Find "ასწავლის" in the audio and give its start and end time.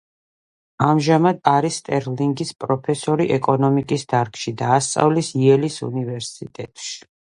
4.79-5.31